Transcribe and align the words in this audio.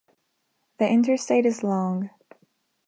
The 0.79 0.89
interstate 0.89 1.45
is 1.45 1.61
long. 1.61 2.09